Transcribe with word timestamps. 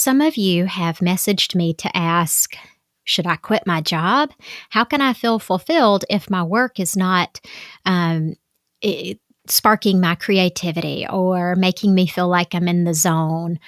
Some 0.00 0.22
of 0.22 0.38
you 0.38 0.64
have 0.64 1.00
messaged 1.00 1.54
me 1.54 1.74
to 1.74 1.94
ask 1.94 2.56
should 3.04 3.26
I 3.26 3.36
quit 3.36 3.66
my 3.66 3.82
job? 3.82 4.30
How 4.70 4.82
can 4.82 5.02
I 5.02 5.12
feel 5.12 5.38
fulfilled 5.38 6.06
if 6.08 6.30
my 6.30 6.42
work 6.42 6.80
is 6.80 6.96
not 6.96 7.38
um, 7.84 8.36
it, 8.80 9.20
sparking 9.46 10.00
my 10.00 10.14
creativity 10.14 11.06
or 11.06 11.54
making 11.54 11.94
me 11.94 12.06
feel 12.06 12.28
like 12.28 12.54
I'm 12.54 12.66
in 12.66 12.84
the 12.84 12.94
zone? 12.94 13.60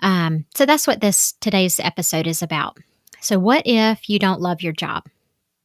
Um, 0.00 0.44
so 0.56 0.66
that's 0.66 0.88
what 0.88 1.02
this 1.02 1.34
today's 1.40 1.78
episode 1.78 2.26
is 2.26 2.42
about. 2.42 2.78
So, 3.20 3.38
what 3.38 3.62
if 3.64 4.08
you 4.08 4.18
don't 4.18 4.40
love 4.40 4.62
your 4.62 4.72
job? 4.72 5.04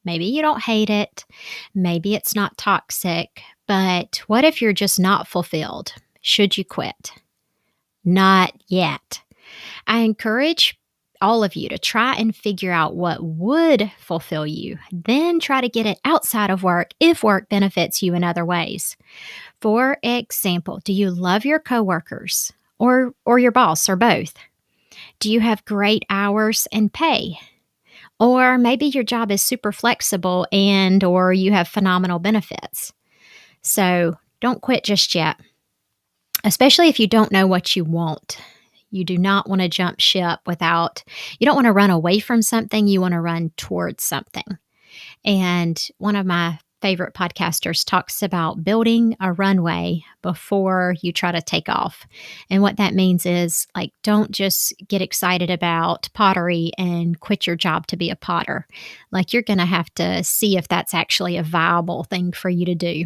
Maybe 0.05 0.25
you 0.25 0.43
don't 0.43 0.61
hate 0.61 0.91
it. 0.91 1.25
Maybe 1.73 2.13
it's 2.13 2.35
not 2.35 2.59
toxic. 2.59 3.41
But 3.67 4.21
what 4.27 4.45
if 4.45 4.61
you're 4.61 4.71
just 4.71 4.99
not 4.99 5.27
fulfilled? 5.27 5.95
Should 6.21 6.59
you 6.59 6.63
quit? 6.63 7.11
Not 8.05 8.53
yet. 8.67 9.21
I 9.87 9.99
encourage 9.99 10.77
all 11.21 11.43
of 11.43 11.55
you 11.55 11.69
to 11.69 11.77
try 11.77 12.15
and 12.15 12.35
figure 12.35 12.71
out 12.71 12.95
what 12.95 13.23
would 13.23 13.91
fulfill 13.99 14.47
you, 14.47 14.77
then 14.91 15.39
try 15.39 15.61
to 15.61 15.69
get 15.69 15.85
it 15.85 15.99
outside 16.03 16.49
of 16.49 16.63
work 16.63 16.91
if 16.99 17.23
work 17.23 17.47
benefits 17.47 18.01
you 18.01 18.15
in 18.15 18.23
other 18.23 18.43
ways. 18.43 18.97
For 19.61 19.97
example, 20.01 20.81
do 20.83 20.93
you 20.93 21.11
love 21.11 21.45
your 21.45 21.59
coworkers 21.59 22.51
or 22.79 23.13
or 23.25 23.37
your 23.37 23.51
boss 23.51 23.87
or 23.87 23.95
both? 23.95 24.33
Do 25.19 25.31
you 25.31 25.39
have 25.39 25.65
great 25.65 26.03
hours 26.09 26.67
and 26.71 26.91
pay? 26.91 27.37
Or 28.19 28.57
maybe 28.57 28.85
your 28.87 29.03
job 29.03 29.31
is 29.31 29.41
super 29.41 29.71
flexible 29.71 30.47
and 30.51 31.03
or 31.03 31.33
you 31.33 31.51
have 31.51 31.67
phenomenal 31.67 32.19
benefits. 32.19 32.93
So, 33.63 34.17
don't 34.41 34.61
quit 34.61 34.83
just 34.83 35.15
yet. 35.15 35.39
Especially 36.43 36.87
if 36.87 36.99
you 36.99 37.07
don't 37.07 37.31
know 37.31 37.45
what 37.45 37.75
you 37.75 37.83
want. 37.83 38.37
You 38.91 39.03
do 39.03 39.17
not 39.17 39.49
want 39.49 39.61
to 39.61 39.69
jump 39.69 39.99
ship 39.99 40.39
without, 40.45 41.03
you 41.39 41.45
don't 41.45 41.55
want 41.55 41.65
to 41.65 41.73
run 41.73 41.89
away 41.89 42.19
from 42.19 42.41
something, 42.41 42.87
you 42.87 43.01
want 43.01 43.13
to 43.13 43.21
run 43.21 43.51
towards 43.57 44.03
something. 44.03 44.57
And 45.25 45.81
one 45.97 46.15
of 46.15 46.25
my 46.25 46.59
favorite 46.81 47.13
podcasters 47.13 47.85
talks 47.85 48.23
about 48.23 48.63
building 48.63 49.15
a 49.19 49.31
runway 49.33 50.03
before 50.23 50.95
you 51.01 51.13
try 51.13 51.31
to 51.31 51.41
take 51.41 51.69
off. 51.69 52.07
And 52.49 52.61
what 52.61 52.77
that 52.77 52.95
means 52.95 53.25
is 53.25 53.67
like, 53.75 53.93
don't 54.03 54.31
just 54.31 54.73
get 54.87 55.01
excited 55.01 55.49
about 55.51 56.09
pottery 56.13 56.71
and 56.77 57.19
quit 57.19 57.45
your 57.45 57.55
job 57.55 57.87
to 57.87 57.97
be 57.97 58.09
a 58.09 58.15
potter. 58.15 58.67
Like, 59.11 59.31
you're 59.31 59.43
going 59.43 59.59
to 59.59 59.65
have 59.65 59.93
to 59.95 60.23
see 60.23 60.57
if 60.57 60.67
that's 60.67 60.93
actually 60.93 61.37
a 61.37 61.43
viable 61.43 62.03
thing 62.03 62.31
for 62.31 62.49
you 62.49 62.65
to 62.65 62.75
do. 62.75 63.05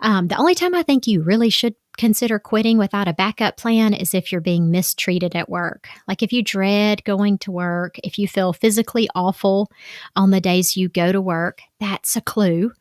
Um, 0.00 0.28
the 0.28 0.36
only 0.36 0.54
time 0.54 0.74
I 0.74 0.82
think 0.82 1.06
you 1.06 1.22
really 1.22 1.50
should 1.50 1.74
consider 1.98 2.38
quitting 2.38 2.78
without 2.78 3.08
a 3.08 3.12
backup 3.12 3.56
plan 3.56 3.92
is 3.92 4.14
if 4.14 4.32
you're 4.32 4.40
being 4.40 4.70
mistreated 4.70 5.36
at 5.36 5.50
work. 5.50 5.88
Like 6.06 6.22
if 6.22 6.32
you 6.32 6.42
dread 6.42 7.04
going 7.04 7.38
to 7.38 7.50
work, 7.50 7.98
if 8.02 8.18
you 8.18 8.26
feel 8.26 8.52
physically 8.52 9.08
awful 9.14 9.70
on 10.16 10.30
the 10.30 10.40
days 10.40 10.76
you 10.76 10.88
go 10.88 11.12
to 11.12 11.20
work, 11.20 11.60
that's 11.80 12.16
a 12.16 12.20
clue. 12.20 12.72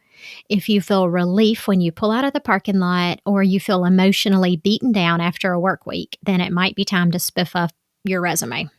If 0.50 0.70
you 0.70 0.82
feel 0.82 1.10
relief 1.10 1.68
when 1.68 1.82
you 1.82 1.92
pull 1.92 2.12
out 2.12 2.24
of 2.24 2.34
the 2.34 2.40
parking 2.40 2.80
lot 2.80 3.20
or 3.26 3.44
you 3.44 3.60
feel 3.60 3.86
emotionally 3.86 4.56
beaten 4.56 4.92
down 4.92 5.20
after 5.20 5.52
a 5.52 5.60
work 5.60 5.86
week, 5.86 6.18
then 6.24 6.40
it 6.40 6.54
might 6.54 6.76
be 6.76 6.86
time 6.86 7.12
to 7.12 7.18
spiff 7.18 7.56
up 7.56 7.72
your 8.04 8.22
resume. 8.22 8.70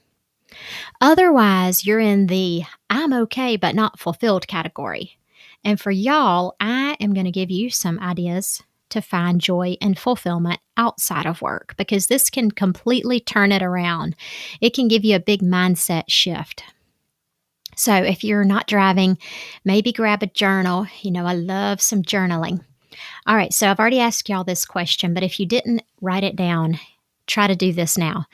Otherwise, 1.01 1.85
you're 1.85 2.01
in 2.01 2.27
the 2.29 2.63
I'm 2.89 3.13
okay 3.13 3.57
but 3.57 3.75
not 3.75 3.99
fulfilled 3.99 4.49
category. 4.49 5.19
And 5.65 5.81
for 5.81 5.91
y'all, 5.91 6.55
I 6.61 6.97
am 7.01 7.13
going 7.13 7.27
to 7.27 7.33
give 7.33 7.51
you 7.51 7.71
some 7.71 7.99
ideas 7.99 8.63
to 8.91 9.01
find 9.01 9.41
joy 9.41 9.77
and 9.81 9.99
fulfillment 9.99 10.61
outside 10.77 11.27
of 11.27 11.43
work 11.43 11.75
because 11.77 12.07
this 12.07 12.31
can 12.31 12.51
completely 12.51 13.21
turn 13.21 13.53
it 13.53 13.63
around. 13.63 14.15
It 14.61 14.75
can 14.75 14.89
give 14.89 15.05
you 15.05 15.17
a 15.17 15.21
big 15.21 15.43
mindset 15.43 16.05
shift. 16.09 16.63
So, 17.77 17.95
if 17.95 18.25
you're 18.25 18.45
not 18.45 18.67
driving, 18.67 19.19
maybe 19.65 19.93
grab 19.93 20.23
a 20.23 20.27
journal. 20.27 20.87
You 21.01 21.13
know, 21.13 21.27
I 21.27 21.35
love 21.35 21.81
some 21.81 22.03
journaling. 22.03 22.65
All 23.27 23.37
right, 23.37 23.53
so 23.53 23.71
I've 23.71 23.79
already 23.79 24.01
asked 24.01 24.29
y'all 24.29 24.43
this 24.43 24.65
question, 24.65 25.15
but 25.15 25.23
if 25.23 25.39
you 25.39 25.47
didn't 25.47 25.83
write 26.01 26.25
it 26.25 26.35
down, 26.35 26.81
try 27.29 27.47
to 27.47 27.55
do 27.55 27.73
this 27.73 27.97
now. 27.97 28.27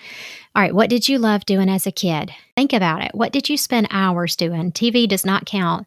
All 0.54 0.62
right, 0.62 0.74
what 0.74 0.88
did 0.88 1.08
you 1.08 1.18
love 1.18 1.44
doing 1.44 1.68
as 1.68 1.86
a 1.86 1.92
kid? 1.92 2.32
Think 2.56 2.72
about 2.72 3.02
it. 3.02 3.14
What 3.14 3.32
did 3.32 3.48
you 3.48 3.56
spend 3.56 3.88
hours 3.90 4.36
doing? 4.36 4.72
TV 4.72 5.06
does 5.06 5.26
not 5.26 5.46
count. 5.46 5.86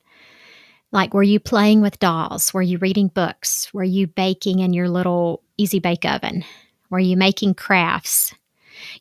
Like, 0.97 1.13
were 1.13 1.21
you 1.21 1.39
playing 1.39 1.81
with 1.81 1.99
dolls? 1.99 2.55
Were 2.55 2.63
you 2.63 2.79
reading 2.79 3.09
books? 3.09 3.71
Were 3.71 3.83
you 3.83 4.07
baking 4.07 4.61
in 4.61 4.73
your 4.73 4.89
little 4.89 5.43
easy 5.55 5.77
bake 5.77 6.05
oven? 6.05 6.43
Were 6.89 6.97
you 6.97 7.15
making 7.15 7.53
crafts? 7.53 8.33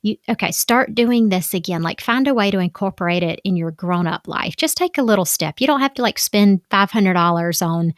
You 0.02 0.18
okay, 0.28 0.50
start 0.50 0.94
doing 0.94 1.30
this 1.30 1.54
again. 1.54 1.82
Like 1.82 2.02
find 2.02 2.28
a 2.28 2.34
way 2.34 2.50
to 2.50 2.58
incorporate 2.58 3.22
it 3.22 3.40
in 3.44 3.56
your 3.56 3.70
grown-up 3.70 4.28
life. 4.28 4.56
Just 4.56 4.76
take 4.76 4.98
a 4.98 5.02
little 5.02 5.24
step. 5.24 5.58
You 5.58 5.66
don't 5.66 5.80
have 5.80 5.94
to 5.94 6.02
like 6.02 6.18
spend 6.18 6.60
$500 6.68 7.66
on, 7.66 7.94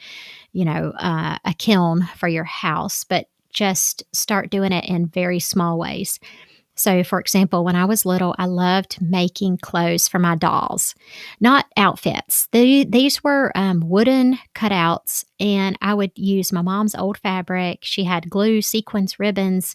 you 0.52 0.64
know, 0.64 0.92
uh, 0.96 1.38
a 1.44 1.54
kiln 1.54 2.08
for 2.18 2.28
your 2.28 2.44
house, 2.44 3.02
but 3.02 3.26
just 3.52 4.04
start 4.12 4.48
doing 4.48 4.70
it 4.70 4.84
in 4.84 5.08
very 5.08 5.40
small 5.40 5.76
ways. 5.76 6.20
So, 6.78 7.02
for 7.02 7.18
example, 7.18 7.64
when 7.64 7.76
I 7.76 7.84
was 7.84 8.06
little, 8.06 8.34
I 8.38 8.46
loved 8.46 9.02
making 9.02 9.58
clothes 9.58 10.06
for 10.06 10.18
my 10.18 10.36
dolls, 10.36 10.94
not 11.40 11.66
outfits. 11.76 12.48
The, 12.52 12.84
these 12.84 13.22
were 13.24 13.50
um, 13.56 13.80
wooden 13.84 14.38
cutouts, 14.54 15.24
and 15.40 15.76
I 15.82 15.94
would 15.94 16.12
use 16.14 16.52
my 16.52 16.62
mom's 16.62 16.94
old 16.94 17.18
fabric. 17.18 17.80
She 17.82 18.04
had 18.04 18.30
glue, 18.30 18.62
sequins, 18.62 19.18
ribbons, 19.18 19.74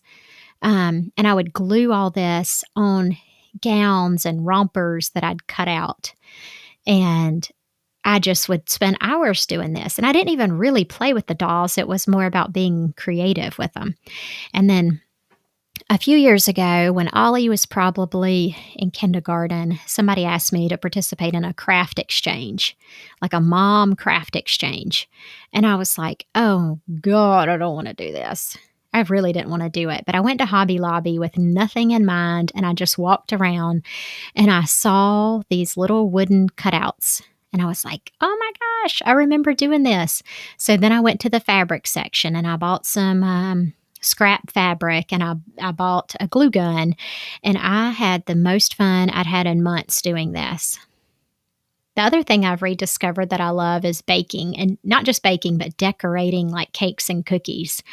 um, 0.61 1.11
and 1.17 1.27
I 1.27 1.33
would 1.33 1.51
glue 1.51 1.91
all 1.91 2.09
this 2.09 2.63
on 2.75 3.17
gowns 3.61 4.25
and 4.25 4.45
rompers 4.45 5.09
that 5.09 5.23
I'd 5.23 5.47
cut 5.47 5.67
out. 5.67 6.13
And 6.87 7.47
I 8.05 8.19
just 8.19 8.49
would 8.49 8.69
spend 8.69 8.97
hours 9.01 9.45
doing 9.45 9.73
this. 9.73 9.97
And 9.97 10.05
I 10.05 10.11
didn't 10.11 10.33
even 10.33 10.57
really 10.57 10.85
play 10.85 11.13
with 11.13 11.27
the 11.27 11.33
dolls. 11.33 11.77
It 11.77 11.87
was 11.87 12.07
more 12.07 12.25
about 12.25 12.53
being 12.53 12.93
creative 12.97 13.57
with 13.57 13.73
them. 13.73 13.95
And 14.53 14.69
then 14.69 15.01
a 15.89 15.97
few 15.97 16.17
years 16.17 16.47
ago, 16.47 16.91
when 16.91 17.07
Ollie 17.09 17.49
was 17.49 17.65
probably 17.65 18.55
in 18.75 18.91
kindergarten, 18.91 19.79
somebody 19.85 20.23
asked 20.23 20.53
me 20.53 20.69
to 20.69 20.77
participate 20.77 21.33
in 21.33 21.43
a 21.43 21.53
craft 21.53 21.99
exchange, 21.99 22.77
like 23.21 23.33
a 23.33 23.41
mom 23.41 23.95
craft 23.95 24.35
exchange. 24.35 25.09
And 25.51 25.65
I 25.65 25.75
was 25.75 25.97
like, 25.97 26.25
oh, 26.35 26.79
God, 27.01 27.49
I 27.49 27.57
don't 27.57 27.75
want 27.75 27.87
to 27.87 27.93
do 27.93 28.11
this. 28.11 28.57
I 28.93 29.01
really 29.01 29.33
didn't 29.33 29.49
want 29.49 29.63
to 29.63 29.69
do 29.69 29.89
it. 29.89 30.03
But 30.05 30.13
I 30.15 30.19
went 30.19 30.39
to 30.39 30.45
Hobby 30.45 30.77
Lobby 30.77 31.17
with 31.17 31.37
nothing 31.37 31.91
in 31.91 32.05
mind 32.05 32.51
and 32.55 32.65
I 32.65 32.73
just 32.73 32.97
walked 32.97 33.33
around 33.33 33.83
and 34.35 34.51
I 34.51 34.65
saw 34.65 35.41
these 35.49 35.75
little 35.75 36.09
wooden 36.09 36.49
cutouts. 36.49 37.23
And 37.51 37.61
I 37.61 37.65
was 37.65 37.83
like, 37.83 38.11
oh 38.21 38.37
my 38.39 38.51
gosh, 38.83 39.01
I 39.05 39.11
remember 39.11 39.53
doing 39.53 39.83
this. 39.83 40.23
So 40.57 40.77
then 40.77 40.91
I 40.91 41.01
went 41.01 41.19
to 41.21 41.29
the 41.29 41.39
fabric 41.39 41.87
section 41.87 42.35
and 42.35 42.47
I 42.47 42.55
bought 42.55 42.85
some. 42.85 43.23
Um, 43.23 43.73
scrap 44.03 44.51
fabric 44.51 45.11
and 45.11 45.23
I, 45.23 45.35
I 45.61 45.71
bought 45.71 46.15
a 46.19 46.27
glue 46.27 46.49
gun 46.49 46.95
and 47.43 47.57
I 47.57 47.91
had 47.91 48.25
the 48.25 48.35
most 48.35 48.75
fun 48.75 49.09
I'd 49.09 49.25
had 49.25 49.47
in 49.47 49.63
months 49.63 50.01
doing 50.01 50.31
this. 50.31 50.79
The 51.95 52.01
other 52.01 52.23
thing 52.23 52.43
I've 52.43 52.63
rediscovered 52.63 53.29
that 53.29 53.41
I 53.41 53.49
love 53.49 53.85
is 53.85 54.01
baking 54.01 54.57
and 54.57 54.77
not 54.83 55.05
just 55.05 55.21
baking, 55.21 55.59
but 55.59 55.77
decorating 55.77 56.49
like 56.49 56.73
cakes 56.73 57.09
and 57.09 57.25
cookies. 57.25 57.83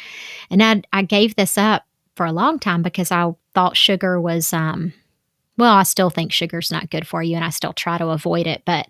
And 0.49 0.63
I, 0.63 0.81
I 0.91 1.03
gave 1.03 1.35
this 1.35 1.57
up 1.57 1.83
for 2.15 2.25
a 2.25 2.31
long 2.31 2.57
time 2.57 2.81
because 2.81 3.11
I 3.11 3.31
thought 3.53 3.77
sugar 3.77 4.19
was 4.19 4.53
um, 4.53 4.93
well, 5.57 5.73
I 5.73 5.83
still 5.83 6.09
think 6.09 6.31
sugar's 6.31 6.71
not 6.71 6.89
good 6.89 7.05
for 7.05 7.21
you 7.21 7.35
and 7.35 7.45
I 7.45 7.49
still 7.49 7.73
try 7.73 7.97
to 7.97 8.07
avoid 8.07 8.47
it, 8.47 8.63
but 8.65 8.87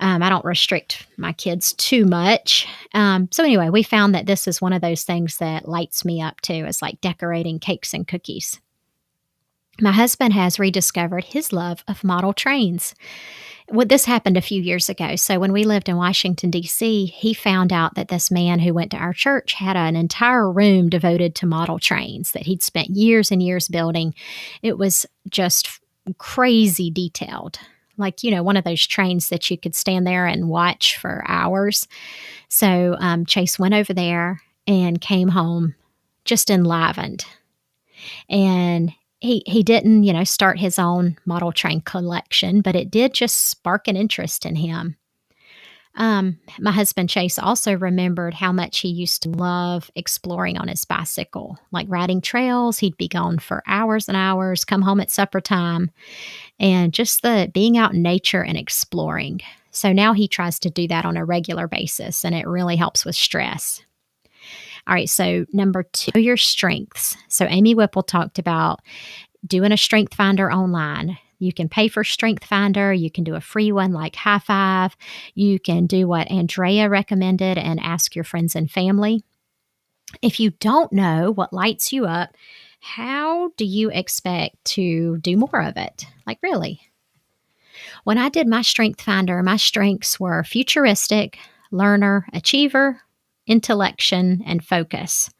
um, 0.00 0.22
I 0.22 0.28
don't 0.28 0.44
restrict 0.44 1.06
my 1.16 1.32
kids 1.32 1.72
too 1.74 2.04
much. 2.04 2.66
Um, 2.92 3.28
so, 3.30 3.44
anyway, 3.44 3.70
we 3.70 3.82
found 3.82 4.14
that 4.14 4.26
this 4.26 4.48
is 4.48 4.60
one 4.60 4.72
of 4.72 4.82
those 4.82 5.04
things 5.04 5.38
that 5.38 5.68
lights 5.68 6.04
me 6.04 6.20
up 6.20 6.40
too. 6.40 6.66
is 6.66 6.82
like 6.82 7.00
decorating 7.00 7.58
cakes 7.58 7.94
and 7.94 8.06
cookies. 8.06 8.60
My 9.80 9.92
husband 9.92 10.34
has 10.34 10.58
rediscovered 10.58 11.24
his 11.24 11.52
love 11.52 11.82
of 11.88 12.04
model 12.04 12.32
trains. 12.32 12.94
Well, 13.68 13.86
this 13.86 14.04
happened 14.04 14.36
a 14.36 14.42
few 14.42 14.60
years 14.60 14.88
ago. 14.88 15.16
So, 15.16 15.38
when 15.38 15.52
we 15.52 15.64
lived 15.64 15.88
in 15.88 15.96
Washington, 15.96 16.50
D.C., 16.50 17.06
he 17.06 17.32
found 17.32 17.72
out 17.72 17.94
that 17.94 18.08
this 18.08 18.30
man 18.30 18.58
who 18.58 18.74
went 18.74 18.90
to 18.90 18.98
our 18.98 19.14
church 19.14 19.54
had 19.54 19.76
an 19.76 19.96
entire 19.96 20.50
room 20.50 20.90
devoted 20.90 21.34
to 21.36 21.46
model 21.46 21.78
trains 21.78 22.32
that 22.32 22.42
he'd 22.46 22.62
spent 22.62 22.90
years 22.90 23.30
and 23.30 23.42
years 23.42 23.68
building. 23.68 24.14
It 24.60 24.76
was 24.76 25.06
just 25.30 25.80
crazy 26.18 26.90
detailed. 26.90 27.58
Like 27.96 28.22
you 28.22 28.30
know 28.30 28.42
one 28.42 28.56
of 28.56 28.64
those 28.64 28.86
trains 28.86 29.28
that 29.28 29.50
you 29.50 29.58
could 29.58 29.74
stand 29.74 30.06
there 30.06 30.26
and 30.26 30.48
watch 30.48 30.98
for 30.98 31.22
hours. 31.26 31.86
So 32.48 32.96
um, 32.98 33.24
Chase 33.26 33.58
went 33.58 33.74
over 33.74 33.94
there 33.94 34.40
and 34.66 35.00
came 35.00 35.28
home 35.28 35.74
just 36.24 36.50
enlivened. 36.50 37.24
And 38.28 38.92
he 39.24 39.42
he 39.46 39.62
didn't 39.62 40.04
you 40.04 40.12
know 40.12 40.24
start 40.24 40.58
his 40.58 40.78
own 40.78 41.16
model 41.24 41.50
train 41.50 41.80
collection 41.80 42.60
but 42.60 42.76
it 42.76 42.90
did 42.90 43.14
just 43.14 43.48
spark 43.48 43.88
an 43.88 43.96
interest 43.96 44.44
in 44.44 44.54
him 44.54 44.96
um, 45.96 46.38
my 46.58 46.72
husband 46.72 47.08
Chase 47.08 47.38
also 47.38 47.76
remembered 47.76 48.34
how 48.34 48.52
much 48.52 48.80
he 48.80 48.88
used 48.88 49.22
to 49.22 49.28
love 49.28 49.90
exploring 49.94 50.58
on 50.58 50.68
his 50.68 50.84
bicycle, 50.84 51.58
like 51.70 51.86
riding 51.88 52.20
trails. 52.20 52.78
He'd 52.78 52.96
be 52.96 53.08
gone 53.08 53.38
for 53.38 53.62
hours 53.66 54.08
and 54.08 54.16
hours, 54.16 54.64
come 54.64 54.82
home 54.82 55.00
at 55.00 55.10
supper 55.10 55.40
time, 55.40 55.90
and 56.58 56.92
just 56.92 57.22
the 57.22 57.50
being 57.52 57.76
out 57.76 57.94
in 57.94 58.02
nature 58.02 58.42
and 58.42 58.58
exploring. 58.58 59.40
So 59.70 59.92
now 59.92 60.12
he 60.12 60.28
tries 60.28 60.58
to 60.60 60.70
do 60.70 60.88
that 60.88 61.04
on 61.04 61.16
a 61.16 61.24
regular 61.24 61.68
basis, 61.68 62.24
and 62.24 62.34
it 62.34 62.46
really 62.46 62.76
helps 62.76 63.04
with 63.04 63.16
stress. 63.16 63.82
All 64.86 64.94
right, 64.94 65.08
so 65.08 65.46
number 65.52 65.84
two, 65.84 66.20
your 66.20 66.36
strengths. 66.36 67.16
So 67.28 67.46
Amy 67.46 67.74
Whipple 67.74 68.02
talked 68.02 68.38
about 68.38 68.80
doing 69.46 69.72
a 69.72 69.76
strength 69.76 70.14
finder 70.14 70.52
online, 70.52 71.18
you 71.38 71.52
can 71.52 71.68
pay 71.68 71.88
for 71.88 72.04
Strength 72.04 72.44
Finder. 72.44 72.92
You 72.92 73.10
can 73.10 73.24
do 73.24 73.34
a 73.34 73.40
free 73.40 73.72
one 73.72 73.92
like 73.92 74.16
High 74.16 74.38
Five. 74.38 74.96
You 75.34 75.58
can 75.58 75.86
do 75.86 76.06
what 76.06 76.30
Andrea 76.30 76.88
recommended 76.88 77.58
and 77.58 77.80
ask 77.80 78.14
your 78.14 78.24
friends 78.24 78.54
and 78.56 78.70
family. 78.70 79.22
If 80.22 80.38
you 80.38 80.50
don't 80.50 80.92
know 80.92 81.32
what 81.32 81.52
lights 81.52 81.92
you 81.92 82.06
up, 82.06 82.36
how 82.80 83.50
do 83.56 83.64
you 83.64 83.90
expect 83.90 84.64
to 84.64 85.18
do 85.18 85.36
more 85.36 85.62
of 85.62 85.76
it? 85.76 86.06
Like, 86.26 86.38
really? 86.42 86.80
When 88.04 88.18
I 88.18 88.28
did 88.28 88.46
my 88.46 88.62
Strength 88.62 89.00
Finder, 89.00 89.42
my 89.42 89.56
strengths 89.56 90.20
were 90.20 90.44
futuristic, 90.44 91.38
learner, 91.70 92.26
achiever, 92.32 93.00
intellection, 93.46 94.42
and 94.46 94.64
focus. 94.64 95.30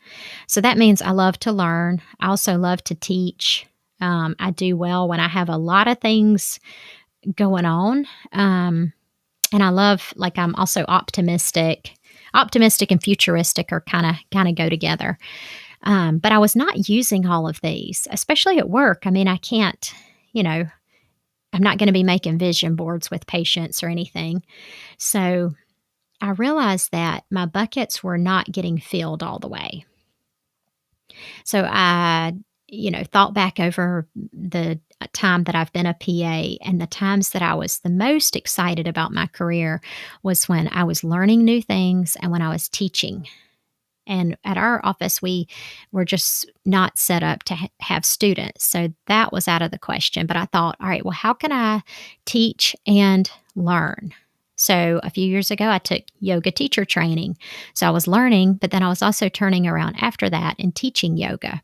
So 0.47 0.61
that 0.61 0.79
means 0.79 1.01
I 1.01 1.11
love 1.11 1.39
to 1.41 1.53
learn. 1.53 2.03
I 2.21 2.29
also 2.29 2.57
love 2.57 2.83
to 2.85 2.95
teach. 2.95 3.67
Um, 4.01 4.37
I 4.39 4.51
do 4.51 4.77
well 4.77 5.09
when 5.09 5.21
I 5.21 5.29
have 5.29 5.49
a 5.49 5.57
lot 5.57 5.89
of 5.89 5.99
things 5.99 6.61
going 7.37 7.65
on. 7.65 8.07
Um, 8.33 8.93
and 9.53 9.63
I 9.63 9.69
love, 9.69 10.13
like, 10.17 10.39
I'm 10.39 10.55
also 10.57 10.85
optimistic. 10.89 11.95
Optimistic 12.35 12.91
and 12.91 13.03
futuristic 13.03 13.71
are 13.71 13.81
kind 13.83 14.07
of 14.07 14.17
kind 14.33 14.49
of 14.49 14.57
go 14.57 14.69
together. 14.69 15.19
Um, 15.85 16.19
but 16.19 16.33
I 16.33 16.39
was 16.39 16.57
not 16.57 16.89
using 16.89 17.27
all 17.27 17.47
of 17.47 17.61
these, 17.61 18.09
especially 18.11 18.59
at 18.59 18.71
work. 18.71 19.07
I 19.07 19.11
mean, 19.11 19.29
I 19.29 19.37
can't, 19.37 19.95
you 20.33 20.43
know, 20.43 20.67
I'm 21.53 21.63
not 21.63 21.79
going 21.79 21.87
to 21.87 21.93
be 21.93 22.03
making 22.03 22.39
vision 22.39 22.75
boards 22.75 23.11
with 23.11 23.27
patients 23.27 23.83
or 23.83 23.89
anything. 23.89 24.43
So 24.99 25.55
I 26.21 26.31
realized 26.31 26.91
that 26.93 27.25
my 27.31 27.47
buckets 27.47 28.03
were 28.03 28.19
not 28.19 28.51
getting 28.51 28.79
filled 28.79 29.23
all 29.23 29.39
the 29.39 29.49
way. 29.49 29.85
So 31.45 31.63
I 31.63 32.33
you 32.69 32.91
know, 32.91 33.05
thought 33.05 33.35
back 33.35 33.61
over 33.61 34.09
the 34.33 34.81
uh, 35.01 35.07
time 35.13 35.45
that 35.45 35.55
I've 35.55 35.73
been 35.73 35.87
a 35.87 35.95
PA 35.95 36.65
and 36.65 36.81
the 36.81 36.87
times 36.87 37.31
that 37.31 37.43
I 37.43 37.55
was 37.55 37.79
the 37.79 37.91
most 37.91 38.37
excited 38.37 38.87
about 38.87 39.13
my 39.13 39.27
career 39.27 39.81
was 40.23 40.49
when 40.49 40.69
I 40.69 40.85
was 40.85 41.05
learning 41.05 41.45
new 41.45 41.61
things 41.61 42.17
and 42.21 42.33
when 42.33 42.43
I 42.43 42.49
was 42.49 42.69
teaching. 42.69 43.27
And 44.07 44.37
at 44.45 44.59
our 44.59 44.85
office, 44.85 45.23
we 45.23 45.49
were 45.93 46.05
just 46.05 46.51
not 46.65 46.99
set 46.99 47.23
up 47.23 47.43
to 47.45 47.55
ha- 47.55 47.69
have 47.81 48.05
students. 48.05 48.65
So 48.65 48.93
that 49.07 49.33
was 49.33 49.49
out 49.49 49.63
of 49.63 49.71
the 49.71 49.79
question. 49.79 50.27
But 50.27 50.37
I 50.37 50.45
thought, 50.47 50.77
all 50.81 50.89
right, 50.89 51.05
well, 51.05 51.13
how 51.13 51.33
can 51.33 51.53
I 51.53 51.83
teach 52.27 52.77
and 52.87 53.31
learn? 53.55 54.13
So 54.57 55.01
a 55.03 55.11
few 55.11 55.27
years 55.27 55.51
ago, 55.51 55.69
I 55.69 55.79
took 55.79 56.03
yoga 56.21 56.51
teacher 56.51 56.85
training. 56.85 57.37
So 57.75 57.87
I 57.87 57.91
was 57.91 58.07
learning, 58.07 58.55
but 58.55 58.71
then 58.71 58.83
I 58.83 58.89
was 58.89 59.03
also 59.03 59.29
turning 59.29 59.67
around 59.67 59.97
after 59.99 60.31
that 60.31 60.57
and 60.59 60.75
teaching 60.75 61.17
yoga. 61.17 61.63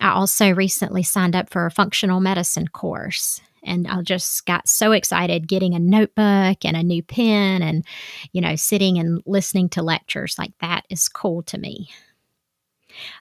I 0.00 0.10
also 0.10 0.50
recently 0.50 1.02
signed 1.02 1.34
up 1.34 1.50
for 1.50 1.66
a 1.66 1.70
functional 1.70 2.20
medicine 2.20 2.68
course 2.68 3.40
and 3.66 3.86
I 3.86 4.00
just 4.02 4.46
got 4.46 4.68
so 4.68 4.92
excited 4.92 5.48
getting 5.48 5.74
a 5.74 5.78
notebook 5.78 6.64
and 6.64 6.76
a 6.76 6.82
new 6.82 7.02
pen 7.02 7.62
and, 7.62 7.84
you 8.32 8.40
know, 8.40 8.56
sitting 8.56 8.98
and 8.98 9.20
listening 9.26 9.68
to 9.70 9.82
lectures 9.82 10.36
like 10.38 10.52
that 10.60 10.86
is 10.88 11.08
cool 11.08 11.42
to 11.44 11.58
me. 11.58 11.88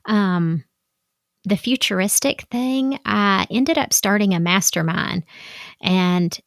Um, 0.05 0.63
the 1.43 1.57
futuristic 1.57 2.43
thing, 2.43 2.99
I 3.05 3.47
ended 3.49 3.77
up 3.77 3.91
starting 3.91 4.33
a 4.33 4.39
mastermind 4.39 5.23
and 5.81 6.39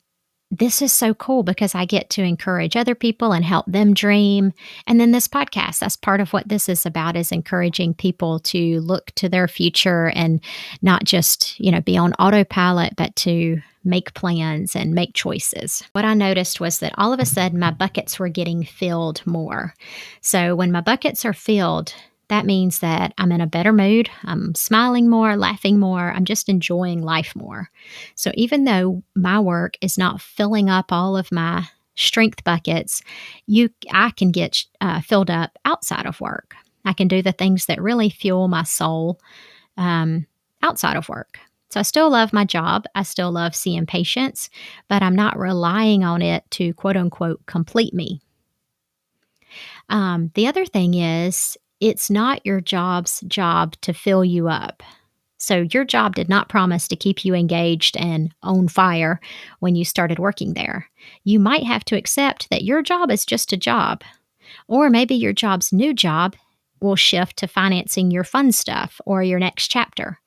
this 0.51 0.81
is 0.81 0.93
so 0.93 1.13
cool 1.15 1.43
because 1.43 1.75
I 1.75 1.85
get 1.85 2.09
to 2.11 2.23
encourage 2.23 2.75
other 2.75 2.95
people 2.95 3.33
and 3.33 3.45
help 3.45 3.67
them 3.67 3.93
dream. 3.93 4.53
And 4.87 4.99
then 4.99 5.13
this 5.13 5.29
podcast, 5.29 5.81
that's 5.81 5.97
part 5.97 6.21
of 6.21 6.33
what 6.33 6.49
this 6.49 6.69
is 6.69 6.87
about 6.87 7.17
is 7.17 7.33
encouraging 7.33 7.95
people 7.95 8.39
to 8.41 8.81
look 8.81 9.11
to 9.17 9.29
their 9.29 9.47
future 9.47 10.11
and 10.15 10.41
not 10.81 11.05
just, 11.05 11.59
you 11.61 11.71
know, 11.71 11.81
be 11.81 11.99
on 11.99 12.15
autopilot, 12.15 12.97
but 12.97 13.15
to 13.17 13.61
make 13.85 14.15
plans 14.15 14.75
and 14.75 14.95
make 14.95 15.15
choices. 15.15 15.83
What 15.93 16.05
I 16.05 16.15
noticed 16.15 16.61
was 16.61 16.79
that 16.79 16.95
all 16.97 17.13
of 17.13 17.21
a 17.21 17.27
sudden 17.27 17.59
my 17.59 17.71
buckets 17.71 18.19
were 18.19 18.29
getting 18.29 18.65
filled 18.65 19.27
more. 19.27 19.75
So 20.21 20.55
when 20.55 20.73
my 20.73 20.81
buckets 20.81 21.25
are 21.25 21.35
filled, 21.35 21.95
that 22.29 22.47
means 22.47 22.81
that 22.81 23.15
I'm 23.19 23.33
in 23.33 23.41
a 23.41 23.47
better 23.47 23.73
mood. 23.73 24.11
I'm 24.25 24.55
smiling 24.55 25.09
more, 25.09 25.37
laughing 25.37 25.79
more. 25.79 26.13
I'm 26.13 26.25
just 26.25 26.49
enjoying 26.49 27.03
life 27.03 27.35
more. 27.35 27.71
So 28.15 28.31
even 28.35 28.65
though 28.65 29.03
my 29.15 29.41
work 29.41 29.75
is 29.81 29.97
not 29.99 30.21
filling 30.21 30.69
up 30.69 30.93
all 30.93 31.17
of 31.17 31.33
my 31.33 31.67
strength 31.97 32.45
buckets, 32.45 33.03
you 33.47 33.71
I 33.91 34.11
can 34.11 34.31
get 34.31 34.65
uh, 34.81 35.01
filled 35.01 35.31
up 35.31 35.59
outside 35.65 36.07
of 36.07 36.21
work. 36.21 36.55
I 36.85 36.93
can 36.93 37.09
do 37.09 37.23
the 37.23 37.33
things 37.33 37.67
that 37.67 37.83
really 37.83 38.11
fuel 38.11 38.49
my 38.49 38.63
soul 38.63 39.21
um, 39.77 40.27
outside 40.63 40.97
of 40.97 41.09
work. 41.09 41.39
So 41.71 41.81
I 41.81 41.83
still 41.83 42.11
love 42.11 42.33
my 42.33 42.45
job. 42.45 42.85
I 42.95 43.03
still 43.03 43.31
love 43.31 43.55
seeing 43.55 43.85
patients, 43.85 44.49
but 44.89 45.03
I'm 45.03 45.15
not 45.15 45.39
relying 45.39 46.03
on 46.03 46.23
it 46.23 46.45
to 46.53 46.73
quote 46.75 46.97
unquote 46.97 47.45
complete 47.47 47.93
me. 47.93 48.21
Um, 49.89 50.31
the 50.35 50.47
other 50.47 50.67
thing 50.67 50.95
is, 50.95 51.57
it's 51.81 52.11
not 52.11 52.45
your 52.45 52.61
job's 52.61 53.21
job 53.23 53.75
to 53.83 53.93
fill 53.93 54.25
you 54.25 54.49
up. 54.49 54.83
So, 55.41 55.67
your 55.73 55.85
job 55.85 56.17
did 56.17 56.29
not 56.29 56.49
promise 56.49 56.89
to 56.89 56.97
keep 56.97 57.25
you 57.25 57.33
engaged 57.33 57.97
and 57.97 58.35
on 58.43 58.67
fire 58.67 59.21
when 59.61 59.77
you 59.77 59.85
started 59.85 60.19
working 60.19 60.55
there. 60.55 60.89
You 61.23 61.39
might 61.39 61.63
have 61.63 61.85
to 61.87 61.97
accept 61.97 62.51
that 62.51 62.65
your 62.65 62.83
job 62.83 63.11
is 63.11 63.25
just 63.25 63.53
a 63.53 63.57
job. 63.57 64.03
Or 64.67 64.91
maybe 64.91 65.15
your 65.15 65.33
job's 65.33 65.73
new 65.73 65.95
job 65.95 66.35
will 66.81 66.97
shift 66.97 67.37
to 67.39 67.47
financing 67.47 68.11
your 68.11 68.25
fun 68.25 68.51
stuff 68.51 69.01
or 69.07 69.23
your 69.23 69.39
next 69.39 69.69
chapter. 69.69 70.19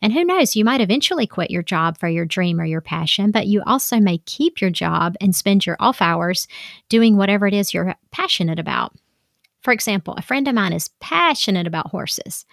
And 0.00 0.12
who 0.12 0.24
knows, 0.24 0.56
you 0.56 0.64
might 0.64 0.80
eventually 0.80 1.26
quit 1.26 1.50
your 1.50 1.62
job 1.62 1.98
for 1.98 2.08
your 2.08 2.24
dream 2.24 2.60
or 2.60 2.64
your 2.64 2.80
passion, 2.80 3.30
but 3.30 3.46
you 3.46 3.62
also 3.66 4.00
may 4.00 4.18
keep 4.18 4.60
your 4.60 4.70
job 4.70 5.14
and 5.20 5.34
spend 5.34 5.66
your 5.66 5.76
off 5.78 6.00
hours 6.00 6.48
doing 6.88 7.16
whatever 7.16 7.46
it 7.46 7.54
is 7.54 7.72
you're 7.74 7.94
passionate 8.10 8.58
about. 8.58 8.94
For 9.64 9.72
example, 9.72 10.14
a 10.14 10.22
friend 10.22 10.46
of 10.46 10.54
mine 10.54 10.74
is 10.74 10.90
passionate 11.00 11.66
about 11.66 11.90
horses. 11.90 12.44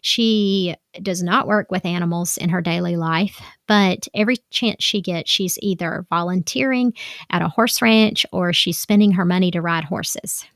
She 0.00 0.74
does 1.02 1.22
not 1.22 1.46
work 1.46 1.70
with 1.70 1.84
animals 1.84 2.38
in 2.38 2.48
her 2.48 2.62
daily 2.62 2.96
life, 2.96 3.38
but 3.68 4.08
every 4.14 4.38
chance 4.50 4.82
she 4.82 5.02
gets, 5.02 5.30
she's 5.30 5.58
either 5.60 6.06
volunteering 6.08 6.94
at 7.28 7.42
a 7.42 7.48
horse 7.48 7.82
ranch 7.82 8.24
or 8.32 8.54
she's 8.54 8.78
spending 8.78 9.12
her 9.12 9.26
money 9.26 9.50
to 9.50 9.60
ride 9.60 9.84
horses. 9.84 10.46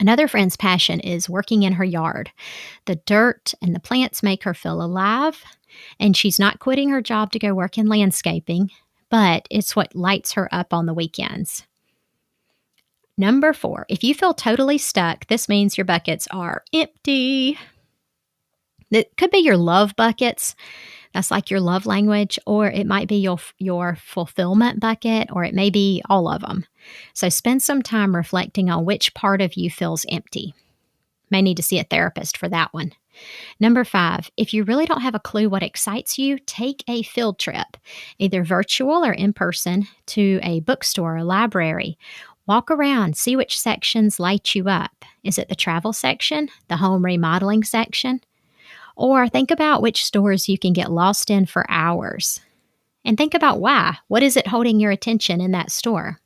Another 0.00 0.26
friend's 0.26 0.56
passion 0.56 0.98
is 0.98 1.30
working 1.30 1.62
in 1.62 1.74
her 1.74 1.84
yard. 1.84 2.32
The 2.86 2.96
dirt 2.96 3.54
and 3.62 3.74
the 3.74 3.80
plants 3.80 4.24
make 4.24 4.42
her 4.42 4.54
feel 4.54 4.82
alive, 4.82 5.44
and 6.00 6.16
she's 6.16 6.40
not 6.40 6.58
quitting 6.58 6.88
her 6.88 7.02
job 7.02 7.30
to 7.32 7.38
go 7.38 7.54
work 7.54 7.78
in 7.78 7.86
landscaping, 7.86 8.70
but 9.08 9.46
it's 9.50 9.76
what 9.76 9.94
lights 9.94 10.32
her 10.32 10.52
up 10.52 10.74
on 10.74 10.86
the 10.86 10.94
weekends. 10.94 11.64
Number 13.16 13.52
four, 13.52 13.86
if 13.88 14.02
you 14.02 14.14
feel 14.14 14.32
totally 14.32 14.78
stuck, 14.78 15.26
this 15.26 15.48
means 15.48 15.76
your 15.76 15.84
buckets 15.84 16.26
are 16.30 16.64
empty. 16.72 17.58
It 18.90 19.16
could 19.16 19.30
be 19.30 19.38
your 19.38 19.56
love 19.56 19.94
buckets. 19.94 20.54
That's 21.12 21.30
like 21.30 21.50
your 21.50 21.60
love 21.60 21.86
language, 21.86 22.38
or 22.46 22.68
it 22.70 22.86
might 22.86 23.08
be 23.08 23.16
your, 23.16 23.38
your 23.58 23.96
fulfillment 23.96 24.80
bucket, 24.80 25.28
or 25.32 25.44
it 25.44 25.54
may 25.54 25.70
be 25.70 26.02
all 26.08 26.28
of 26.28 26.42
them. 26.42 26.66
So 27.12 27.28
spend 27.28 27.62
some 27.62 27.82
time 27.82 28.14
reflecting 28.14 28.70
on 28.70 28.84
which 28.84 29.12
part 29.12 29.40
of 29.40 29.54
you 29.54 29.70
feels 29.70 30.06
empty. 30.08 30.54
May 31.30 31.42
need 31.42 31.56
to 31.58 31.62
see 31.62 31.78
a 31.78 31.84
therapist 31.84 32.36
for 32.36 32.48
that 32.48 32.72
one. 32.72 32.92
Number 33.58 33.84
five, 33.84 34.30
if 34.36 34.54
you 34.54 34.64
really 34.64 34.86
don't 34.86 35.02
have 35.02 35.14
a 35.14 35.20
clue 35.20 35.48
what 35.48 35.62
excites 35.62 36.16
you, 36.16 36.38
take 36.46 36.82
a 36.88 37.02
field 37.02 37.38
trip, 37.38 37.76
either 38.18 38.44
virtual 38.44 39.04
or 39.04 39.12
in 39.12 39.32
person, 39.32 39.86
to 40.06 40.40
a 40.42 40.60
bookstore 40.60 41.16
or 41.16 41.24
library. 41.24 41.98
Walk 42.50 42.68
around, 42.68 43.16
see 43.16 43.36
which 43.36 43.56
sections 43.56 44.18
light 44.18 44.56
you 44.56 44.68
up. 44.68 45.04
Is 45.22 45.38
it 45.38 45.48
the 45.48 45.54
travel 45.54 45.92
section, 45.92 46.48
the 46.66 46.78
home 46.78 47.04
remodeling 47.04 47.62
section? 47.62 48.22
Or 48.96 49.28
think 49.28 49.52
about 49.52 49.82
which 49.82 50.04
stores 50.04 50.48
you 50.48 50.58
can 50.58 50.72
get 50.72 50.90
lost 50.90 51.30
in 51.30 51.46
for 51.46 51.64
hours. 51.68 52.40
And 53.04 53.16
think 53.16 53.34
about 53.34 53.60
why. 53.60 53.98
What 54.08 54.24
is 54.24 54.36
it 54.36 54.48
holding 54.48 54.80
your 54.80 54.90
attention 54.90 55.40
in 55.40 55.52
that 55.52 55.70
store? 55.70 56.18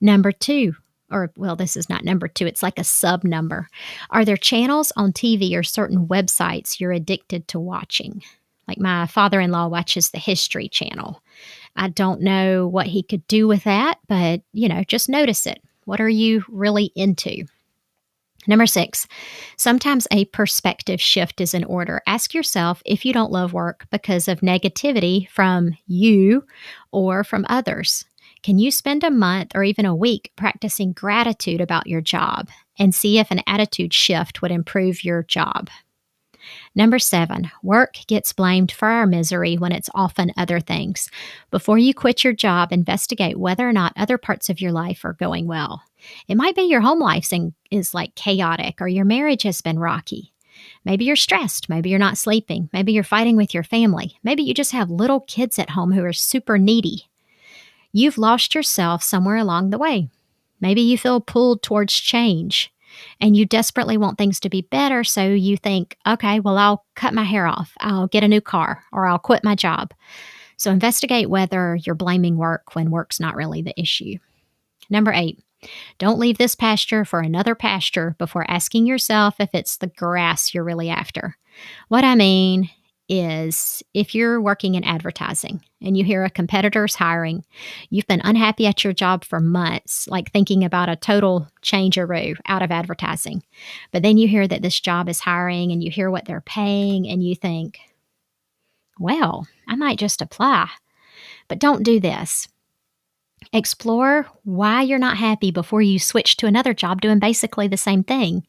Number 0.00 0.32
two, 0.32 0.74
or 1.10 1.30
well, 1.36 1.54
this 1.54 1.76
is 1.76 1.90
not 1.90 2.02
number 2.02 2.26
two, 2.26 2.46
it's 2.46 2.62
like 2.62 2.78
a 2.78 2.82
sub 2.82 3.24
number. 3.24 3.68
Are 4.08 4.24
there 4.24 4.38
channels 4.38 4.90
on 4.96 5.12
TV 5.12 5.54
or 5.54 5.62
certain 5.62 6.06
websites 6.08 6.80
you're 6.80 6.92
addicted 6.92 7.46
to 7.48 7.60
watching? 7.60 8.22
Like 8.66 8.78
my 8.80 9.06
father 9.06 9.38
in 9.38 9.50
law 9.50 9.68
watches 9.68 10.08
the 10.08 10.18
History 10.18 10.66
Channel. 10.66 11.22
I 11.76 11.88
don't 11.88 12.20
know 12.20 12.66
what 12.66 12.86
he 12.86 13.02
could 13.02 13.26
do 13.26 13.48
with 13.48 13.64
that, 13.64 13.98
but 14.08 14.42
you 14.52 14.68
know, 14.68 14.84
just 14.84 15.08
notice 15.08 15.46
it. 15.46 15.62
What 15.84 16.00
are 16.00 16.08
you 16.08 16.44
really 16.48 16.92
into? 16.94 17.44
Number 18.46 18.66
six, 18.66 19.06
sometimes 19.56 20.06
a 20.10 20.26
perspective 20.26 21.00
shift 21.00 21.40
is 21.40 21.54
in 21.54 21.64
order. 21.64 22.02
Ask 22.06 22.34
yourself 22.34 22.82
if 22.84 23.04
you 23.04 23.12
don't 23.12 23.32
love 23.32 23.54
work 23.54 23.86
because 23.90 24.28
of 24.28 24.40
negativity 24.40 25.28
from 25.30 25.76
you 25.86 26.44
or 26.92 27.24
from 27.24 27.46
others. 27.48 28.04
Can 28.42 28.58
you 28.58 28.70
spend 28.70 29.02
a 29.02 29.10
month 29.10 29.52
or 29.54 29.64
even 29.64 29.86
a 29.86 29.94
week 29.94 30.30
practicing 30.36 30.92
gratitude 30.92 31.62
about 31.62 31.86
your 31.86 32.02
job 32.02 32.50
and 32.78 32.94
see 32.94 33.18
if 33.18 33.30
an 33.30 33.40
attitude 33.46 33.94
shift 33.94 34.42
would 34.42 34.50
improve 34.50 35.02
your 35.02 35.22
job? 35.22 35.70
Number 36.74 36.98
seven, 36.98 37.50
work 37.62 37.96
gets 38.06 38.32
blamed 38.32 38.72
for 38.72 38.88
our 38.88 39.06
misery 39.06 39.56
when 39.56 39.72
it's 39.72 39.90
often 39.94 40.32
other 40.36 40.60
things. 40.60 41.08
Before 41.50 41.78
you 41.78 41.94
quit 41.94 42.24
your 42.24 42.32
job, 42.32 42.72
investigate 42.72 43.38
whether 43.38 43.68
or 43.68 43.72
not 43.72 43.92
other 43.96 44.18
parts 44.18 44.48
of 44.48 44.60
your 44.60 44.72
life 44.72 45.04
are 45.04 45.12
going 45.14 45.46
well. 45.46 45.82
It 46.28 46.36
might 46.36 46.56
be 46.56 46.62
your 46.62 46.80
home 46.80 47.00
life 47.00 47.30
is 47.70 47.94
like 47.94 48.14
chaotic 48.14 48.80
or 48.80 48.88
your 48.88 49.04
marriage 49.04 49.44
has 49.44 49.60
been 49.60 49.78
rocky. 49.78 50.32
Maybe 50.84 51.04
you're 51.04 51.16
stressed. 51.16 51.68
Maybe 51.68 51.90
you're 51.90 51.98
not 51.98 52.18
sleeping. 52.18 52.68
Maybe 52.72 52.92
you're 52.92 53.04
fighting 53.04 53.36
with 53.36 53.54
your 53.54 53.62
family. 53.62 54.18
Maybe 54.22 54.42
you 54.42 54.54
just 54.54 54.72
have 54.72 54.90
little 54.90 55.20
kids 55.20 55.58
at 55.58 55.70
home 55.70 55.92
who 55.92 56.04
are 56.04 56.12
super 56.12 56.58
needy. 56.58 57.08
You've 57.92 58.18
lost 58.18 58.54
yourself 58.54 59.02
somewhere 59.02 59.36
along 59.36 59.70
the 59.70 59.78
way. 59.78 60.08
Maybe 60.60 60.80
you 60.80 60.98
feel 60.98 61.20
pulled 61.20 61.62
towards 61.62 61.94
change 61.94 62.73
and 63.20 63.36
you 63.36 63.46
desperately 63.46 63.96
want 63.96 64.18
things 64.18 64.40
to 64.40 64.48
be 64.48 64.62
better. 64.62 65.04
So 65.04 65.24
you 65.24 65.56
think, 65.56 65.96
okay, 66.06 66.40
well, 66.40 66.58
I'll 66.58 66.84
cut 66.94 67.14
my 67.14 67.24
hair 67.24 67.46
off, 67.46 67.72
I'll 67.80 68.06
get 68.06 68.24
a 68.24 68.28
new 68.28 68.40
car, 68.40 68.84
or 68.92 69.06
I'll 69.06 69.18
quit 69.18 69.44
my 69.44 69.54
job. 69.54 69.92
So 70.56 70.70
investigate 70.70 71.30
whether 71.30 71.76
you're 71.76 71.94
blaming 71.94 72.36
work 72.36 72.74
when 72.74 72.90
work's 72.90 73.20
not 73.20 73.34
really 73.34 73.62
the 73.62 73.78
issue. 73.80 74.18
Number 74.88 75.12
eight, 75.12 75.42
don't 75.98 76.18
leave 76.18 76.38
this 76.38 76.54
pasture 76.54 77.04
for 77.04 77.20
another 77.20 77.54
pasture 77.54 78.14
before 78.18 78.48
asking 78.48 78.86
yourself 78.86 79.36
if 79.40 79.50
it's 79.54 79.78
the 79.78 79.86
grass 79.88 80.54
you're 80.54 80.64
really 80.64 80.90
after. 80.90 81.36
What 81.88 82.04
I 82.04 82.14
mean 82.14 82.70
is 83.08 83.82
if 83.92 84.14
you're 84.14 84.40
working 84.40 84.74
in 84.74 84.84
advertising 84.84 85.62
and 85.80 85.96
you 85.96 86.04
hear 86.04 86.24
a 86.24 86.30
competitor's 86.30 86.94
hiring, 86.94 87.44
you've 87.90 88.06
been 88.06 88.22
unhappy 88.24 88.66
at 88.66 88.82
your 88.82 88.92
job 88.92 89.24
for 89.24 89.40
months, 89.40 90.08
like 90.08 90.32
thinking 90.32 90.64
about 90.64 90.88
a 90.88 90.96
total 90.96 91.48
changeroo 91.62 92.36
out 92.46 92.62
of 92.62 92.70
advertising. 92.70 93.42
But 93.92 94.02
then 94.02 94.16
you 94.16 94.26
hear 94.26 94.48
that 94.48 94.62
this 94.62 94.80
job 94.80 95.08
is 95.08 95.20
hiring 95.20 95.72
and 95.72 95.82
you 95.82 95.90
hear 95.90 96.10
what 96.10 96.24
they're 96.24 96.40
paying 96.40 97.08
and 97.08 97.22
you 97.22 97.34
think, 97.34 97.78
well, 98.98 99.46
I 99.68 99.76
might 99.76 99.98
just 99.98 100.22
apply. 100.22 100.70
But 101.48 101.58
don't 101.58 101.82
do 101.82 102.00
this. 102.00 102.48
Explore 103.52 104.26
why 104.44 104.82
you're 104.82 104.98
not 104.98 105.18
happy 105.18 105.50
before 105.50 105.82
you 105.82 105.98
switch 105.98 106.36
to 106.38 106.46
another 106.46 106.72
job 106.72 107.00
doing 107.00 107.18
basically 107.18 107.68
the 107.68 107.76
same 107.76 108.02
thing. 108.02 108.46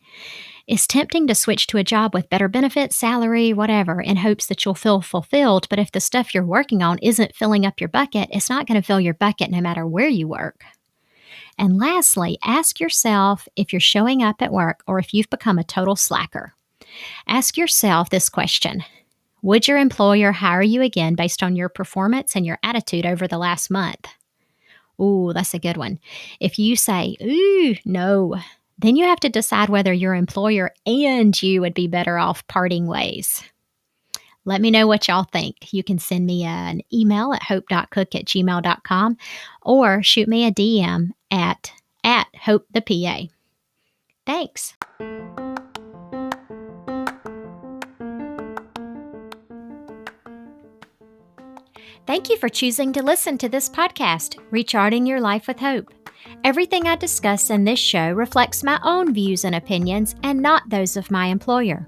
It's 0.68 0.88
tempting 0.88 1.28
to 1.28 1.36
switch 1.36 1.68
to 1.68 1.78
a 1.78 1.84
job 1.84 2.16
with 2.16 2.30
better 2.30 2.48
benefits, 2.48 2.96
salary, 2.96 3.54
whatever, 3.54 4.02
in 4.02 4.18
hopes 4.18 4.48
that 4.48 4.66
you'll 4.66 4.74
feel 4.74 5.00
fulfilled. 5.00 5.68
But 5.70 5.78
if 5.78 5.92
the 5.92 6.00
stuff 6.00 6.34
you're 6.34 6.44
working 6.44 6.82
on 6.82 6.98
isn't 7.04 7.36
filling 7.36 7.68
up 7.68 7.80
your 7.80 7.90
bucket, 7.90 8.30
it's 8.32 8.50
not 8.50 8.66
going 8.66 8.82
to 8.82 8.86
fill 8.86 9.00
your 9.00 9.14
bucket 9.14 9.52
no 9.52 9.62
matter 9.62 9.86
where 9.86 10.08
you 10.08 10.28
work. 10.28 10.64
And 11.60 11.78
lastly, 11.78 12.40
ask 12.44 12.80
yourself 12.80 13.48
if 13.56 13.72
you're 13.72 13.80
showing 13.80 14.24
up 14.24 14.42
at 14.42 14.52
work 14.52 14.82
or 14.88 14.98
if 14.98 15.14
you've 15.14 15.30
become 15.30 15.60
a 15.60 15.64
total 15.64 15.96
slacker. 15.96 16.56
Ask 17.28 17.58
yourself 17.58 18.10
this 18.10 18.28
question 18.28 18.84
Would 19.44 19.68
your 19.68 19.78
employer 19.78 20.32
hire 20.32 20.64
you 20.64 20.82
again 20.82 21.14
based 21.14 21.44
on 21.44 21.56
your 21.56 21.70
performance 21.70 22.36
and 22.36 22.44
your 22.44 22.58
attitude 22.64 23.06
over 23.06 23.28
the 23.28 23.38
last 23.38 23.70
month? 23.70 24.08
Ooh, 25.00 25.32
that's 25.32 25.54
a 25.54 25.60
good 25.60 25.78
one. 25.78 26.00
If 26.40 26.58
you 26.58 26.76
say, 26.76 27.18
ooh, 27.22 27.76
no, 27.86 28.36
then 28.78 28.96
you 28.96 29.06
have 29.06 29.20
to 29.22 29.30
decide 29.30 29.70
whether 29.70 29.94
your 29.94 30.14
employer 30.14 30.72
and 30.86 31.42
you 31.42 31.62
would 31.62 31.74
be 31.74 31.88
better 31.88 32.18
off 32.18 32.46
parting 32.48 32.88
ways. 32.88 33.44
Let 34.46 34.62
me 34.62 34.70
know 34.70 34.86
what 34.86 35.08
y'all 35.08 35.24
think. 35.24 35.74
You 35.74 35.84
can 35.84 35.98
send 35.98 36.26
me 36.26 36.44
an 36.44 36.82
email 36.94 37.34
at 37.34 37.44
hope.cook 37.44 38.16
at 38.16 38.26
gmail.com 38.26 39.18
or 39.64 40.04
shoot 40.04 40.28
me 40.28 40.46
a 40.46 40.52
DM 40.52 41.12
at, 41.32 41.72
at 42.04 42.28
hope 42.40 42.68
the 42.72 42.82
PA. 42.82 43.24
Thanks. 44.26 44.76
Thank 52.06 52.30
you 52.30 52.38
for 52.38 52.50
choosing 52.50 52.94
to 52.94 53.02
listen 53.02 53.40
to 53.40 53.50
this 53.50 53.68
podcast, 53.68 54.38
Recharting 54.52 55.08
Your 55.08 55.20
Life 55.20 55.48
with 55.48 55.60
Hope. 55.60 55.95
Everything 56.44 56.88
I 56.88 56.96
discuss 56.96 57.50
in 57.50 57.64
this 57.64 57.80
show 57.80 58.12
reflects 58.12 58.64
my 58.64 58.80
own 58.84 59.14
views 59.14 59.46
and 59.46 59.56
opinions 59.56 60.16
and 60.24 60.42
not 60.42 60.70
those 60.70 60.98
of 60.98 61.12
my 61.12 61.28
employer. 61.28 61.88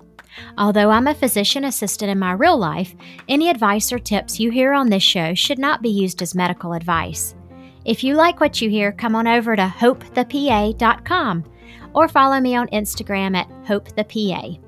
Although 0.57 0.89
I'm 0.89 1.07
a 1.07 1.15
physician 1.15 1.65
assistant 1.65 2.11
in 2.11 2.19
my 2.19 2.33
real 2.33 2.57
life, 2.57 2.95
any 3.27 3.49
advice 3.49 3.91
or 3.91 3.99
tips 3.99 4.39
you 4.39 4.51
hear 4.51 4.73
on 4.73 4.89
this 4.89 5.03
show 5.03 5.33
should 5.33 5.59
not 5.59 5.81
be 5.81 5.89
used 5.89 6.21
as 6.21 6.35
medical 6.35 6.73
advice. 6.73 7.35
If 7.85 8.03
you 8.03 8.15
like 8.15 8.39
what 8.39 8.61
you 8.61 8.69
hear, 8.69 8.91
come 8.91 9.15
on 9.15 9.27
over 9.27 9.55
to 9.55 9.73
hopethepa.com 9.77 11.43
or 11.93 12.07
follow 12.07 12.39
me 12.39 12.55
on 12.55 12.67
Instagram 12.67 13.35
at 13.35 13.49
hopethepa. 13.65 14.59